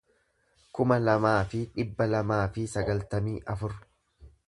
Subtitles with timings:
[0.77, 3.81] kuma lamaa fi dhibba lamaa fi sagaltamii afur